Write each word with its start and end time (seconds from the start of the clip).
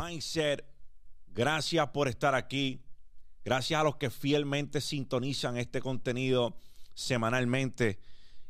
Mindset. 0.00 0.64
Gracias 1.28 1.88
por 1.88 2.08
estar 2.08 2.34
aquí. 2.34 2.82
Gracias 3.44 3.80
a 3.80 3.84
los 3.84 3.96
que 3.96 4.10
fielmente 4.10 4.80
sintonizan 4.80 5.56
este 5.56 5.80
contenido 5.80 6.56
semanalmente 6.94 7.98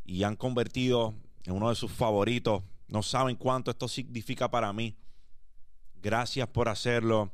y 0.04 0.22
han 0.22 0.36
convertido 0.36 1.14
en 1.44 1.54
uno 1.54 1.68
de 1.68 1.74
sus 1.74 1.92
favoritos. 1.92 2.62
No 2.88 3.02
saben 3.02 3.36
cuánto 3.36 3.70
esto 3.70 3.88
significa 3.88 4.50
para 4.50 4.72
mí. 4.72 4.96
Gracias 5.94 6.48
por 6.48 6.68
hacerlo. 6.68 7.32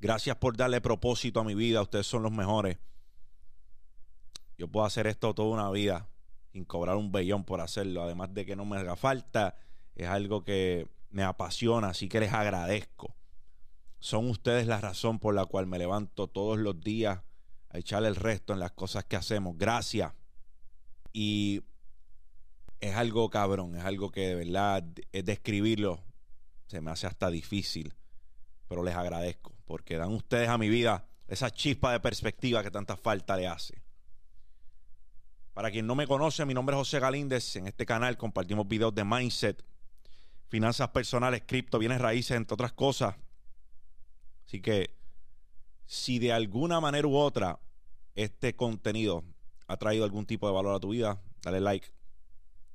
Gracias 0.00 0.36
por 0.36 0.56
darle 0.56 0.80
propósito 0.80 1.40
a 1.40 1.44
mi 1.44 1.54
vida. 1.54 1.82
Ustedes 1.82 2.06
son 2.06 2.22
los 2.22 2.32
mejores. 2.32 2.78
Yo 4.56 4.68
puedo 4.68 4.86
hacer 4.86 5.06
esto 5.06 5.34
toda 5.34 5.48
una 5.48 5.70
vida 5.70 6.08
sin 6.52 6.64
cobrar 6.64 6.96
un 6.96 7.12
bellón 7.12 7.44
por 7.44 7.60
hacerlo. 7.60 8.02
Además 8.02 8.32
de 8.34 8.44
que 8.46 8.56
no 8.56 8.64
me 8.64 8.76
haga 8.76 8.96
falta, 8.96 9.56
es 9.94 10.08
algo 10.08 10.42
que 10.42 10.88
me 11.10 11.22
apasiona, 11.22 11.88
así 11.88 12.08
que 12.08 12.20
les 12.20 12.32
agradezco. 12.32 13.14
Son 14.00 14.28
ustedes 14.30 14.66
la 14.66 14.80
razón 14.80 15.18
por 15.18 15.34
la 15.34 15.46
cual 15.46 15.66
me 15.66 15.78
levanto 15.78 16.28
todos 16.28 16.58
los 16.58 16.80
días 16.80 17.20
a 17.70 17.78
echarle 17.78 18.08
el 18.08 18.16
resto 18.16 18.52
en 18.52 18.60
las 18.60 18.72
cosas 18.72 19.04
que 19.04 19.16
hacemos. 19.16 19.56
Gracias. 19.58 20.12
Y 21.12 21.62
es 22.80 22.94
algo 22.94 23.28
cabrón, 23.30 23.76
es 23.76 23.84
algo 23.84 24.10
que 24.10 24.28
de 24.28 24.34
verdad 24.34 24.84
es 25.12 25.24
describirlo. 25.24 26.04
Se 26.66 26.80
me 26.80 26.90
hace 26.90 27.06
hasta 27.06 27.30
difícil, 27.30 27.94
pero 28.68 28.82
les 28.84 28.94
agradezco 28.94 29.58
porque 29.68 29.96
dan 29.96 30.12
ustedes 30.12 30.48
a 30.48 30.58
mi 30.58 30.68
vida 30.68 31.06
esa 31.28 31.50
chispa 31.50 31.92
de 31.92 32.00
perspectiva 32.00 32.62
que 32.62 32.70
tanta 32.70 32.96
falta 32.96 33.36
le 33.36 33.46
hace. 33.46 33.82
Para 35.52 35.70
quien 35.70 35.86
no 35.86 35.94
me 35.94 36.06
conoce, 36.06 36.46
mi 36.46 36.54
nombre 36.54 36.74
es 36.74 36.78
José 36.78 37.00
Galíndez. 37.00 37.56
En 37.56 37.66
este 37.66 37.84
canal 37.84 38.16
compartimos 38.16 38.66
videos 38.66 38.94
de 38.94 39.04
mindset, 39.04 39.62
finanzas 40.48 40.88
personales, 40.88 41.42
cripto, 41.46 41.78
bienes 41.78 42.00
raíces, 42.00 42.36
entre 42.36 42.54
otras 42.54 42.72
cosas. 42.72 43.16
Así 44.46 44.60
que 44.60 44.90
si 45.86 46.18
de 46.18 46.32
alguna 46.32 46.80
manera 46.80 47.06
u 47.06 47.16
otra 47.16 47.60
este 48.14 48.56
contenido 48.56 49.24
ha 49.66 49.76
traído 49.76 50.04
algún 50.04 50.26
tipo 50.26 50.46
de 50.46 50.54
valor 50.54 50.74
a 50.74 50.80
tu 50.80 50.90
vida, 50.90 51.22
dale 51.42 51.60
like, 51.60 51.88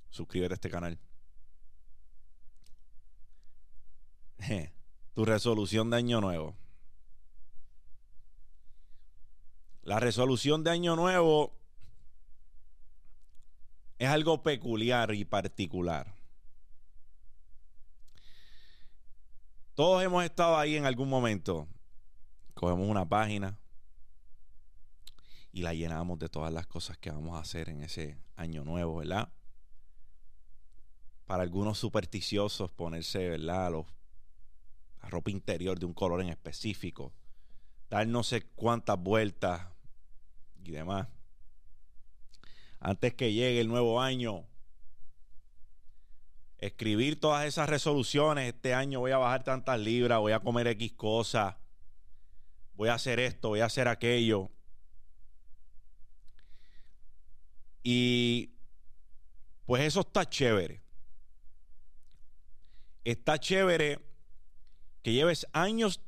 suscríbete 0.09 0.53
a 0.53 0.55
este 0.55 0.69
canal. 0.69 0.99
tu 5.13 5.25
resolución 5.25 5.89
de 5.89 5.97
año 5.97 6.21
nuevo. 6.21 6.55
La 9.81 9.99
resolución 9.99 10.63
de 10.63 10.71
año 10.71 10.95
nuevo 10.95 11.53
es 13.99 14.07
algo 14.07 14.43
peculiar 14.43 15.13
y 15.13 15.25
particular. 15.25 16.15
Todos 19.75 20.03
hemos 20.03 20.23
estado 20.23 20.55
ahí 20.57 20.75
en 20.75 20.85
algún 20.85 21.09
momento. 21.09 21.67
Cogemos 22.53 22.87
una 22.87 23.09
página 23.09 23.57
y 25.51 25.63
la 25.63 25.73
llenamos 25.73 26.19
de 26.19 26.29
todas 26.29 26.53
las 26.53 26.67
cosas 26.67 26.99
que 26.99 27.09
vamos 27.09 27.35
a 27.35 27.39
hacer 27.39 27.69
en 27.69 27.81
ese 27.81 28.19
año 28.35 28.63
nuevo, 28.63 28.97
¿verdad? 28.97 29.33
Para 31.25 31.41
algunos 31.41 31.79
supersticiosos 31.79 32.71
ponerse, 32.71 33.29
¿verdad? 33.29 33.71
La 35.01 35.09
ropa 35.09 35.31
interior 35.31 35.79
de 35.79 35.87
un 35.87 35.93
color 35.95 36.21
en 36.21 36.29
específico. 36.29 37.11
Dar 37.89 38.05
no 38.05 38.21
sé 38.21 38.43
cuántas 38.43 38.99
vueltas 38.99 39.69
y 40.63 40.69
demás. 40.69 41.07
Antes 42.79 43.15
que 43.15 43.33
llegue 43.33 43.59
el 43.59 43.69
nuevo 43.69 43.99
año, 43.99 44.45
escribir 46.65 47.19
todas 47.19 47.45
esas 47.45 47.67
resoluciones. 47.67 48.53
Este 48.53 48.73
año 48.73 49.01
voy 49.01 49.11
a 49.11 49.17
bajar 49.17 49.43
tantas 49.43 49.79
libras, 49.79 50.19
voy 50.19 50.31
a 50.31 50.39
comer 50.39 50.67
X 50.67 50.93
cosas, 50.93 51.55
voy 52.75 52.89
a 52.89 52.93
hacer 52.93 53.19
esto, 53.19 53.49
voy 53.49 53.59
a 53.59 53.65
hacer 53.65 53.87
aquello. 53.87 54.49
Y 57.83 58.55
pues 59.65 59.83
eso 59.83 60.01
está 60.01 60.29
chévere. 60.29 60.81
Está 63.03 63.37
chévere 63.37 63.99
que 65.01 65.11
lleves 65.11 65.45
años, 65.51 65.99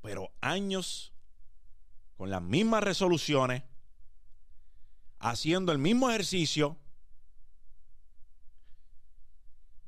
pero 0.00 0.32
años 0.40 1.12
con 2.16 2.30
las 2.30 2.40
mismas 2.40 2.82
resoluciones, 2.82 3.62
haciendo 5.18 5.70
el 5.72 5.78
mismo 5.78 6.08
ejercicio 6.08 6.78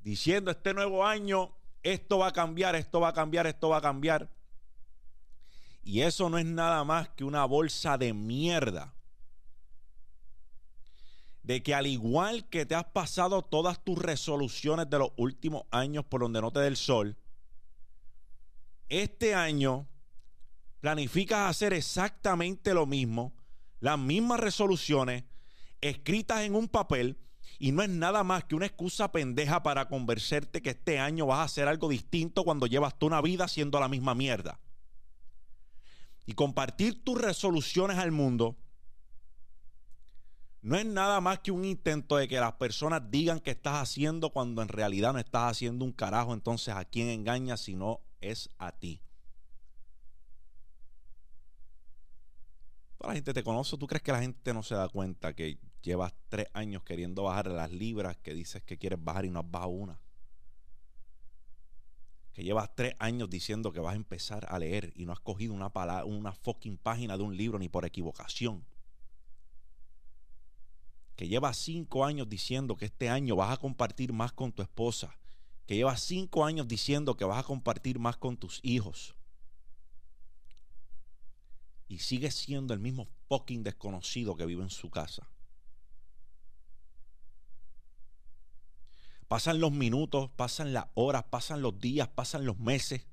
diciendo 0.01 0.51
este 0.51 0.75
nuevo 0.75 1.07
año, 1.07 1.55
esto 1.83 2.19
va 2.19 2.29
a 2.29 2.33
cambiar, 2.33 2.75
esto 2.75 3.01
va 3.01 3.09
a 3.09 3.13
cambiar, 3.13 3.47
esto 3.47 3.69
va 3.69 3.79
a 3.79 3.83
cambiar. 3.83 4.31
Y 5.83 6.03
eso 6.03 6.29
no 6.29 6.39
es 6.39 6.47
nada 6.47 6.85
más 6.85 7.09
que 7.11 7.25
una 7.25 7.45
bolsa 7.45 7.97
de 7.97 8.13
mierda. 8.13 8.95
De 11.43 11.63
que 11.63 11.75
al 11.75 11.87
igual 11.87 12.49
que 12.49 12.67
te 12.67 12.75
has 12.75 12.85
pasado 12.85 13.43
todas 13.43 13.83
tus 13.83 13.99
resoluciones 13.99 14.89
de 14.91 14.99
los 14.99 15.13
últimos 15.17 15.65
años 15.71 16.05
por 16.05 16.21
donde 16.21 16.41
no 16.41 16.53
te 16.53 16.61
dé 16.61 16.67
el 16.67 16.77
sol, 16.77 17.17
este 18.89 19.35
año 19.35 19.89
planificas 20.81 21.49
hacer 21.49 21.73
exactamente 21.73 22.75
lo 22.75 22.87
mismo, 22.87 23.33
las 23.81 23.99
mismas 23.99 24.41
resoluciones, 24.41 25.25
escritas 25.81 26.43
en 26.43 26.55
un 26.55 26.69
papel, 26.69 27.19
y 27.59 27.73
no 27.73 27.83
es 27.83 27.91
nada 27.91 28.25
más 28.25 28.45
que 28.45 28.55
una 28.55 28.67
excusa 28.67 29.13
pendeja 29.13 29.63
para 29.63 29.89
convencerte 29.89 30.63
que 30.63 30.71
este 30.71 30.99
año 30.99 31.27
vas 31.27 31.39
a 31.41 31.45
hacer 31.45 31.69
algo 31.69 31.89
distinto 31.89 32.45
cuando 32.45 32.67
llevas 32.67 32.99
toda 32.99 33.09
una 33.09 33.23
vida 33.23 33.45
haciendo 33.45 33.81
la 33.81 33.89
misma 33.89 34.15
mierda. 34.15 34.61
Y 36.27 36.35
compartir 36.35 37.03
tus 37.05 37.21
resoluciones 37.21 37.99
al 37.99 38.13
mundo 38.13 38.57
no 40.63 40.77
es 40.77 40.85
nada 40.85 41.21
más 41.21 41.41
que 41.41 41.51
un 41.51 41.65
intento 41.65 42.17
de 42.17 42.29
que 42.29 42.39
las 42.39 42.53
personas 42.53 43.11
digan 43.11 43.41
que 43.41 43.51
estás 43.51 43.83
haciendo 43.83 44.31
cuando 44.31 44.61
en 44.61 44.69
realidad 44.69 45.13
no 45.13 45.19
estás 45.19 45.51
haciendo 45.51 45.85
un 45.85 45.93
carajo. 45.93 46.35
Entonces, 46.35 46.75
¿a 46.75 46.85
quién 46.85 47.09
engañas 47.09 47.61
si 47.63 47.75
no 47.75 48.01
es 48.21 48.51
a 48.59 48.73
ti? 48.73 49.01
Toda 52.99 53.09
la 53.09 53.15
gente 53.15 53.33
te 53.33 53.43
conoce. 53.43 53.79
¿Tú 53.79 53.87
crees 53.87 54.03
que 54.03 54.13
la 54.13 54.21
gente 54.21 54.53
no 54.53 54.63
se 54.63 54.75
da 54.75 54.89
cuenta 54.91 55.35
que 55.35 55.59
Llevas 55.83 56.15
tres 56.29 56.47
años 56.53 56.83
queriendo 56.83 57.25
bajar 57.25 57.47
las 57.49 57.71
libras 57.71 58.17
que 58.19 58.35
dices 58.35 58.63
que 58.63 58.77
quieres 58.77 59.03
bajar 59.03 59.25
y 59.25 59.31
no 59.31 59.41
has 59.41 59.51
bajado 59.51 59.71
una. 59.71 60.01
Que 62.33 62.45
llevas 62.45 62.75
tres 62.75 62.95
años 62.99 63.31
diciendo 63.31 63.73
que 63.73 63.81
vas 63.81 63.95
a 63.95 63.97
empezar 63.97 64.47
a 64.49 64.59
leer 64.59 64.93
y 64.95 65.07
no 65.07 65.13
has 65.13 65.21
cogido 65.21 65.55
una, 65.55 65.71
palabra, 65.71 66.05
una 66.05 66.33
fucking 66.33 66.77
página 66.77 67.17
de 67.17 67.23
un 67.23 67.37
libro 67.37 67.59
ni 67.59 67.69
por 67.69 67.85
equivocación. 67.85 68.65
Que 71.17 71.29
llevas 71.29 71.57
cinco 71.57 72.05
años 72.05 72.29
diciendo 72.29 72.77
que 72.77 72.87
este 72.87 73.09
año 73.09 73.37
vas 73.37 73.53
a 73.53 73.57
compartir 73.57 74.13
más 74.13 74.33
con 74.33 74.53
tu 74.53 74.63
esposa. 74.63 75.19
Que 75.67 75.77
llevas 75.77 76.01
cinco 76.03 76.45
años 76.45 76.69
diciendo 76.69 77.17
que 77.17 77.25
vas 77.25 77.39
a 77.39 77.47
compartir 77.47 77.99
más 77.99 78.17
con 78.17 78.37
tus 78.37 78.61
hijos 78.63 79.15
y 81.91 81.99
sigues 81.99 82.37
siendo 82.37 82.73
el 82.73 82.79
mismo 82.79 83.09
fucking 83.29 83.65
desconocido 83.65 84.37
que 84.37 84.47
vive 84.47 84.63
en 84.63 84.71
su 84.71 84.91
casa. 84.91 85.29
Pasan 89.31 89.61
los 89.61 89.71
minutos, 89.71 90.29
pasan 90.35 90.73
las 90.73 90.87
horas, 90.95 91.23
pasan 91.23 91.63
los 91.63 91.79
días, 91.79 92.09
pasan 92.09 92.45
los 92.45 92.59
meses 92.59 93.07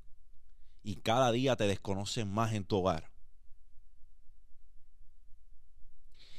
y 0.81 0.95
cada 0.95 1.31
día 1.31 1.55
te 1.55 1.67
desconocen 1.67 2.27
más 2.27 2.53
en 2.53 2.65
tu 2.65 2.77
hogar. 2.77 3.11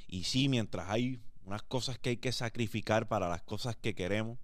Y 0.09 0.25
sí, 0.25 0.49
mientras 0.49 0.91
hay 0.91 1.22
unas 1.44 1.62
cosas 1.62 1.97
que 1.97 2.09
hay 2.09 2.16
que 2.16 2.33
sacrificar 2.33 3.06
para 3.06 3.28
las 3.28 3.43
cosas 3.43 3.77
que 3.77 3.94
queremos, 3.94 4.41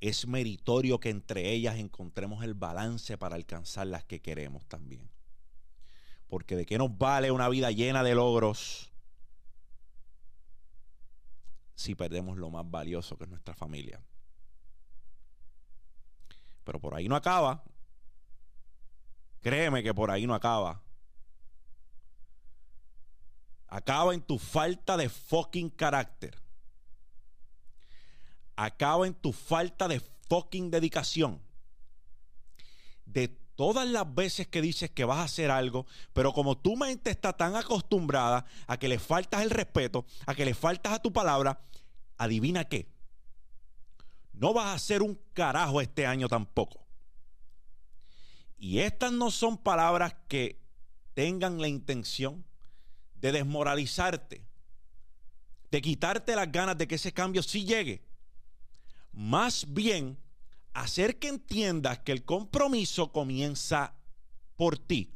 es 0.00 0.26
meritorio 0.26 0.98
que 0.98 1.10
entre 1.10 1.50
ellas 1.50 1.76
encontremos 1.76 2.42
el 2.42 2.54
balance 2.54 3.18
para 3.18 3.36
alcanzar 3.36 3.86
las 3.86 4.06
que 4.06 4.22
queremos 4.22 4.64
también. 4.64 5.10
Porque 6.26 6.56
de 6.56 6.64
qué 6.64 6.78
nos 6.78 6.96
vale 6.96 7.32
una 7.32 7.50
vida 7.50 7.70
llena 7.70 8.02
de 8.02 8.14
logros 8.14 8.89
si 11.80 11.94
perdemos 11.94 12.36
lo 12.36 12.50
más 12.50 12.70
valioso 12.70 13.16
que 13.16 13.24
es 13.24 13.30
nuestra 13.30 13.54
familia. 13.54 14.04
Pero 16.62 16.78
por 16.78 16.94
ahí 16.94 17.08
no 17.08 17.16
acaba. 17.16 17.64
Créeme 19.40 19.82
que 19.82 19.94
por 19.94 20.10
ahí 20.10 20.26
no 20.26 20.34
acaba. 20.34 20.82
Acaba 23.66 24.12
en 24.12 24.20
tu 24.20 24.38
falta 24.38 24.98
de 24.98 25.08
fucking 25.08 25.70
carácter. 25.70 26.36
Acaba 28.56 29.06
en 29.06 29.14
tu 29.14 29.32
falta 29.32 29.88
de 29.88 30.00
fucking 30.28 30.70
dedicación. 30.70 31.40
De 33.06 33.39
todas 33.60 33.86
las 33.86 34.14
veces 34.14 34.48
que 34.48 34.62
dices 34.62 34.90
que 34.90 35.04
vas 35.04 35.18
a 35.18 35.24
hacer 35.24 35.50
algo, 35.50 35.84
pero 36.14 36.32
como 36.32 36.56
tu 36.56 36.78
mente 36.78 37.10
está 37.10 37.34
tan 37.34 37.56
acostumbrada 37.56 38.46
a 38.66 38.78
que 38.78 38.88
le 38.88 38.98
faltas 38.98 39.42
el 39.42 39.50
respeto, 39.50 40.06
a 40.24 40.34
que 40.34 40.46
le 40.46 40.54
faltas 40.54 40.94
a 40.94 41.02
tu 41.02 41.12
palabra, 41.12 41.60
adivina 42.16 42.64
qué. 42.64 42.88
no 44.32 44.54
vas 44.54 44.68
a 44.68 44.72
hacer 44.72 45.02
un 45.02 45.20
carajo 45.34 45.82
este 45.82 46.06
año 46.06 46.26
tampoco. 46.26 46.86
Y 48.56 48.78
estas 48.78 49.12
no 49.12 49.30
son 49.30 49.58
palabras 49.58 50.14
que 50.26 50.58
tengan 51.12 51.60
la 51.60 51.68
intención 51.68 52.46
de 53.16 53.30
desmoralizarte, 53.30 54.42
de 55.70 55.82
quitarte 55.82 56.34
las 56.34 56.50
ganas 56.50 56.78
de 56.78 56.88
que 56.88 56.94
ese 56.94 57.12
cambio 57.12 57.42
sí 57.42 57.66
llegue. 57.66 58.06
Más 59.12 59.66
bien, 59.68 60.16
hacer 60.80 61.18
que 61.18 61.28
entiendas 61.28 62.00
que 62.00 62.12
el 62.12 62.24
compromiso 62.24 63.12
comienza 63.12 63.94
por 64.56 64.78
ti. 64.78 65.14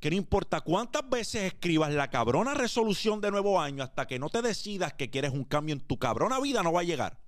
Que 0.00 0.10
no 0.10 0.16
importa 0.16 0.60
cuántas 0.60 1.08
veces 1.08 1.44
escribas 1.44 1.92
la 1.92 2.10
cabrona 2.10 2.54
resolución 2.54 3.20
de 3.20 3.30
nuevo 3.30 3.60
año 3.60 3.82
hasta 3.82 4.06
que 4.06 4.18
no 4.18 4.28
te 4.28 4.42
decidas 4.42 4.92
que 4.94 5.10
quieres 5.10 5.32
un 5.32 5.44
cambio 5.44 5.74
en 5.74 5.80
tu 5.80 5.98
cabrona 5.98 6.40
vida, 6.40 6.62
no 6.62 6.72
va 6.72 6.80
a 6.80 6.84
llegar. 6.84 7.20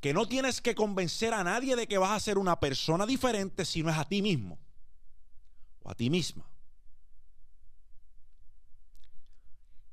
Que 0.00 0.14
no 0.14 0.28
tienes 0.28 0.60
que 0.60 0.76
convencer 0.76 1.34
a 1.34 1.42
nadie 1.42 1.74
de 1.74 1.88
que 1.88 1.98
vas 1.98 2.12
a 2.12 2.20
ser 2.20 2.38
una 2.38 2.60
persona 2.60 3.06
diferente 3.06 3.64
si 3.64 3.82
no 3.82 3.90
es 3.90 3.98
a 3.98 4.04
ti 4.04 4.22
mismo 4.22 4.60
o 5.80 5.90
a 5.90 5.94
ti 5.94 6.10
misma. 6.10 6.48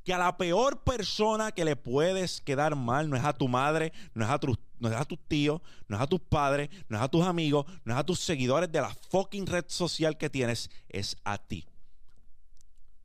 Que 0.06 0.14
a 0.14 0.20
la 0.20 0.38
peor 0.38 0.84
persona 0.84 1.52
que 1.52 1.66
le 1.66 1.76
puedes 1.76 2.40
quedar 2.40 2.76
mal 2.76 3.10
no 3.10 3.18
es 3.18 3.26
a 3.26 3.34
tu 3.34 3.48
madre, 3.48 3.92
no 4.14 4.24
es 4.24 4.30
a, 4.30 4.38
tu, 4.38 4.56
no 4.80 4.88
es 4.88 4.96
a 4.96 5.04
tus 5.04 5.20
tíos, 5.28 5.62
no 5.88 5.98
es 5.98 6.02
a 6.02 6.06
tus 6.06 6.22
padres, 6.22 6.70
no 6.88 6.98
es 6.98 7.04
a 7.04 7.10
tus 7.10 7.26
amigos, 7.26 7.66
no 7.84 7.92
es 7.92 8.00
a 8.00 8.06
tus 8.06 8.20
seguidores 8.20 8.72
de 8.72 8.82
la 8.82 8.94
fucking 9.10 9.48
red 9.48 9.66
social 9.68 10.16
que 10.16 10.30
tienes, 10.30 10.70
es 10.90 11.18
a 11.24 11.40
ti. 11.40 11.68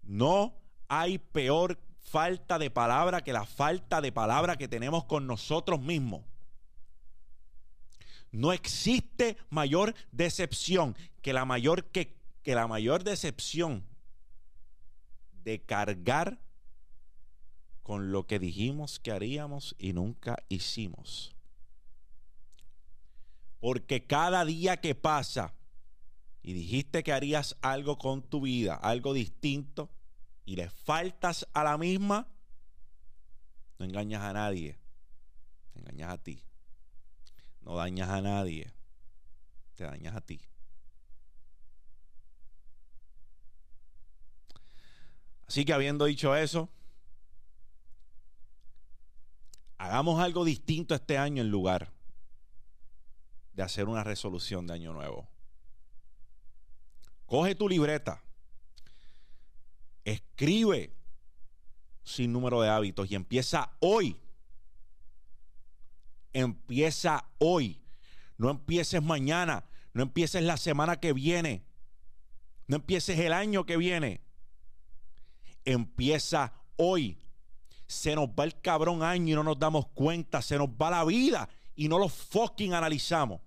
No 0.02 0.54
hay 0.88 1.16
peor 1.16 1.78
falta 2.00 2.58
de 2.58 2.70
palabra 2.70 3.22
que 3.24 3.32
la 3.32 3.46
falta 3.46 4.02
de 4.02 4.12
palabra 4.12 4.56
que 4.56 4.68
tenemos 4.68 5.04
con 5.04 5.26
nosotros 5.26 5.80
mismos. 5.80 6.20
No 8.30 8.52
existe 8.52 9.38
mayor 9.48 9.94
decepción 10.12 10.94
que 11.22 11.32
la 11.32 11.46
mayor 11.46 11.86
que, 11.86 12.14
que 12.42 12.54
la 12.54 12.66
mayor 12.66 13.04
decepción 13.04 13.86
de 15.44 15.62
cargar 15.62 16.38
con 17.90 18.12
lo 18.12 18.24
que 18.24 18.38
dijimos 18.38 19.00
que 19.00 19.10
haríamos 19.10 19.74
y 19.76 19.92
nunca 19.94 20.44
hicimos. 20.48 21.34
Porque 23.58 24.06
cada 24.06 24.44
día 24.44 24.76
que 24.76 24.94
pasa 24.94 25.54
y 26.40 26.52
dijiste 26.52 27.02
que 27.02 27.12
harías 27.12 27.56
algo 27.62 27.98
con 27.98 28.22
tu 28.22 28.42
vida, 28.42 28.76
algo 28.76 29.12
distinto, 29.12 29.90
y 30.44 30.54
le 30.54 30.70
faltas 30.70 31.48
a 31.52 31.64
la 31.64 31.76
misma, 31.78 32.28
no 33.80 33.86
engañas 33.86 34.22
a 34.22 34.34
nadie, 34.34 34.78
te 35.72 35.80
engañas 35.80 36.12
a 36.12 36.18
ti. 36.18 36.44
No 37.60 37.74
dañas 37.74 38.08
a 38.08 38.20
nadie, 38.20 38.72
te 39.74 39.82
dañas 39.82 40.14
a 40.14 40.20
ti. 40.20 40.40
Así 45.48 45.64
que 45.64 45.72
habiendo 45.72 46.04
dicho 46.04 46.36
eso, 46.36 46.70
hagamos 49.80 50.20
algo 50.20 50.44
distinto 50.44 50.94
este 50.94 51.16
año 51.16 51.40
en 51.40 51.50
lugar 51.50 51.90
de 53.54 53.62
hacer 53.62 53.88
una 53.88 54.04
resolución 54.04 54.66
de 54.66 54.74
año 54.74 54.92
nuevo. 54.92 55.26
Coge 57.24 57.54
tu 57.54 57.66
libreta, 57.66 58.22
escribe 60.04 60.94
sin 62.04 62.30
número 62.30 62.60
de 62.60 62.68
hábitos 62.68 63.10
y 63.10 63.14
empieza 63.14 63.72
hoy. 63.80 64.20
Empieza 66.34 67.24
hoy. 67.38 67.80
No 68.36 68.50
empieces 68.50 69.02
mañana, 69.02 69.64
no 69.94 70.02
empieces 70.02 70.42
la 70.42 70.58
semana 70.58 71.00
que 71.00 71.14
viene, 71.14 71.64
no 72.66 72.76
empieces 72.76 73.18
el 73.18 73.32
año 73.32 73.64
que 73.64 73.78
viene. 73.78 74.20
Empieza 75.64 76.52
hoy 76.76 77.18
se 77.90 78.14
nos 78.14 78.28
va 78.28 78.44
el 78.44 78.60
cabrón 78.60 79.02
año 79.02 79.32
y 79.32 79.34
no 79.34 79.42
nos 79.42 79.58
damos 79.58 79.88
cuenta, 79.88 80.40
se 80.42 80.56
nos 80.56 80.68
va 80.68 80.90
la 80.90 81.04
vida 81.04 81.48
y 81.74 81.88
no 81.88 81.98
lo 81.98 82.08
fucking 82.08 82.72
analizamos. 82.72 83.40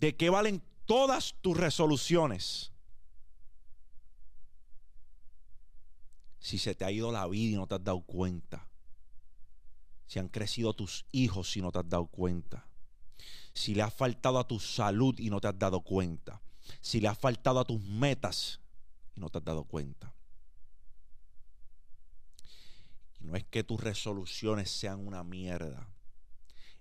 ¿De 0.00 0.16
qué 0.16 0.30
valen 0.30 0.62
todas 0.86 1.34
tus 1.42 1.58
resoluciones? 1.58 2.72
Si 6.38 6.56
se 6.56 6.74
te 6.74 6.86
ha 6.86 6.90
ido 6.90 7.12
la 7.12 7.26
vida 7.26 7.52
y 7.52 7.56
no 7.56 7.66
te 7.66 7.74
has 7.74 7.84
dado 7.84 8.00
cuenta. 8.00 8.66
Si 10.06 10.18
han 10.18 10.28
crecido 10.28 10.72
tus 10.72 11.04
hijos 11.12 11.54
y 11.58 11.60
no 11.60 11.70
te 11.70 11.80
has 11.80 11.88
dado 11.88 12.06
cuenta. 12.06 12.66
Si 13.52 13.74
le 13.74 13.82
has 13.82 13.92
faltado 13.92 14.38
a 14.38 14.48
tu 14.48 14.58
salud 14.58 15.18
y 15.18 15.28
no 15.28 15.38
te 15.38 15.48
has 15.48 15.58
dado 15.58 15.82
cuenta. 15.82 16.40
Si 16.80 16.98
le 16.98 17.08
has 17.08 17.18
faltado 17.18 17.60
a 17.60 17.64
tus 17.66 17.82
metas 17.82 18.60
y 19.14 19.20
no 19.20 19.28
te 19.28 19.36
has 19.36 19.44
dado 19.44 19.64
cuenta. 19.64 20.14
No 23.24 23.36
es 23.36 23.44
que 23.44 23.64
tus 23.64 23.82
resoluciones 23.82 24.70
sean 24.70 25.06
una 25.06 25.24
mierda. 25.24 25.88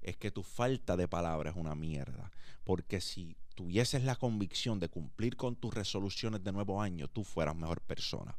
Es 0.01 0.17
que 0.17 0.29
tu 0.29 0.43
falta 0.43 0.97
de 0.97 1.07
palabra 1.07 1.51
es 1.51 1.55
una 1.55 1.73
mierda. 1.73 2.31
Porque 2.65 2.99
si 2.99 3.37
tuvieses 3.55 4.03
la 4.03 4.17
convicción 4.17 4.79
de 4.79 4.89
cumplir 4.89 5.37
con 5.37 5.55
tus 5.55 5.73
resoluciones 5.73 6.43
de 6.43 6.51
nuevo 6.51 6.81
año, 6.81 7.07
tú 7.07 7.23
fueras 7.23 7.55
mejor 7.55 7.81
persona. 7.81 8.37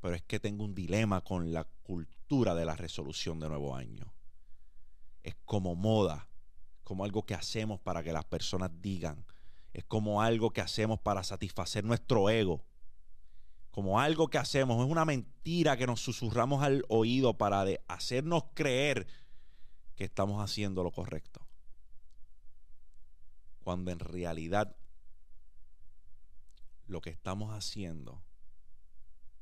Pero 0.00 0.14
es 0.14 0.22
que 0.22 0.38
tengo 0.38 0.64
un 0.64 0.76
dilema 0.76 1.22
con 1.22 1.52
la 1.52 1.64
cultura 1.82 2.54
de 2.54 2.64
la 2.64 2.76
resolución 2.76 3.40
de 3.40 3.48
nuevo 3.48 3.74
año. 3.74 4.14
Es 5.24 5.34
como 5.44 5.74
moda, 5.74 6.28
como 6.84 7.04
algo 7.04 7.26
que 7.26 7.34
hacemos 7.34 7.80
para 7.80 8.04
que 8.04 8.12
las 8.12 8.24
personas 8.24 8.70
digan. 8.80 9.26
Es 9.72 9.84
como 9.84 10.22
algo 10.22 10.52
que 10.52 10.60
hacemos 10.60 11.00
para 11.00 11.24
satisfacer 11.24 11.84
nuestro 11.84 12.30
ego 12.30 12.64
como 13.78 14.00
algo 14.00 14.26
que 14.26 14.38
hacemos, 14.38 14.84
es 14.84 14.90
una 14.90 15.04
mentira 15.04 15.76
que 15.76 15.86
nos 15.86 16.00
susurramos 16.00 16.64
al 16.64 16.84
oído 16.88 17.38
para 17.38 17.64
hacernos 17.86 18.46
creer 18.52 19.06
que 19.94 20.02
estamos 20.02 20.42
haciendo 20.42 20.82
lo 20.82 20.90
correcto. 20.90 21.46
Cuando 23.62 23.92
en 23.92 24.00
realidad 24.00 24.76
lo 26.88 27.00
que 27.00 27.10
estamos 27.10 27.54
haciendo 27.54 28.20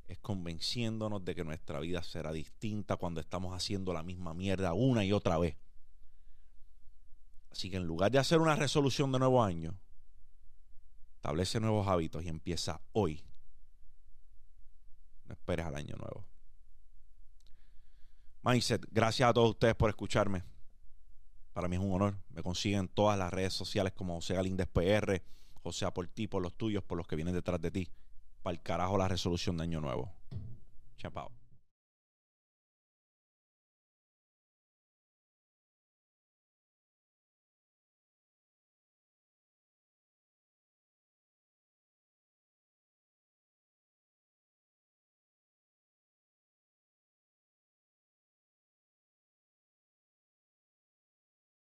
es 0.06 0.19
convenciéndonos 0.19 1.25
de 1.25 1.35
que 1.35 1.43
nuestra 1.43 1.81
vida 1.81 2.02
será 2.02 2.31
distinta 2.31 2.99
cuando 2.99 3.21
estamos 3.21 3.55
haciendo 3.55 3.95
la 3.95 4.02
misma 4.02 4.35
mierda 4.35 4.75
una 4.75 5.02
y 5.02 5.12
otra 5.12 5.38
vez. 5.38 5.57
Así 7.50 7.71
que 7.71 7.78
en 7.78 7.87
lugar 7.87 8.11
de 8.11 8.19
hacer 8.19 8.38
una 8.38 8.55
resolución 8.55 9.12
de 9.12 9.19
nuevo 9.19 9.43
año, 9.43 9.78
establece 11.14 11.59
nuevos 11.59 11.88
hábitos 11.88 12.23
y 12.23 12.28
empieza 12.28 12.83
hoy 12.93 13.25
no 15.26 15.35
esperes 15.35 15.66
al 15.66 15.76
año 15.76 15.97
nuevo. 15.97 16.25
Mindset, 18.42 18.87
gracias 18.90 19.28
a 19.28 19.33
todos 19.33 19.50
ustedes 19.50 19.75
por 19.75 19.90
escucharme. 19.90 20.45
Para 21.52 21.68
mí 21.68 21.76
es 21.76 21.83
un 21.83 21.92
honor. 21.92 22.16
Me 22.30 22.42
consiguen 22.42 22.87
todas 22.87 23.18
las 23.18 23.33
redes 23.33 23.52
sociales 23.52 23.92
como 23.92 24.14
José 24.16 24.35
Galíndez 24.35 24.68
PR, 24.68 25.23
José 25.62 25.90
por 25.90 26.06
ti, 26.06 26.28
por 26.28 26.42
los 26.42 26.54
tuyos, 26.54 26.85
por 26.85 26.99
los 26.99 27.06
que 27.06 27.16
vienen 27.16 27.35
detrás 27.35 27.61
de 27.61 27.71
ti. 27.71 27.88
Para 28.42 28.54
el 28.54 28.62
carajo 28.62 28.97
la 28.99 29.09
resolución 29.09 29.56
de 29.56 29.64
año 29.64 29.80
nuevo. 29.80 30.12
Chapao. 30.97 31.46